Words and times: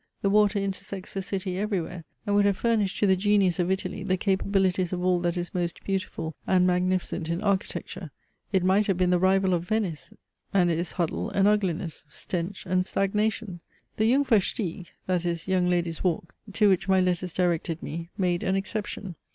The 0.23 0.31
water 0.31 0.57
intersects 0.57 1.13
the 1.13 1.21
city 1.21 1.59
everywhere, 1.59 2.05
and 2.25 2.35
would 2.35 2.45
have 2.45 2.57
furnished 2.57 2.97
to 3.01 3.05
the 3.05 3.15
genius 3.15 3.59
of 3.59 3.69
Italy 3.69 4.01
the 4.01 4.17
capabilities 4.17 4.91
of 4.91 5.03
all 5.05 5.19
that 5.19 5.37
is 5.37 5.53
most 5.53 5.83
beautiful 5.83 6.33
and 6.47 6.65
magnificent 6.65 7.29
in 7.29 7.39
architecture. 7.43 8.09
It 8.51 8.63
might 8.63 8.87
have 8.87 8.97
been 8.97 9.11
the 9.11 9.19
rival 9.19 9.53
of 9.53 9.67
Venice, 9.67 10.09
and 10.55 10.71
it 10.71 10.79
is 10.79 10.93
huddle 10.93 11.29
and 11.29 11.47
ugliness, 11.47 12.03
stench 12.09 12.65
and 12.65 12.83
stagnation. 12.83 13.59
The 13.97 14.11
Jungfer 14.11 14.39
Stieg, 14.39 14.87
(that 15.05 15.23
is, 15.23 15.47
Young 15.47 15.69
Ladies' 15.69 16.03
Walk), 16.03 16.33
to 16.53 16.67
which 16.67 16.89
my 16.89 16.99
letters 16.99 17.31
directed 17.31 17.83
me, 17.83 18.09
made 18.17 18.41
an 18.41 18.55
exception. 18.55 19.13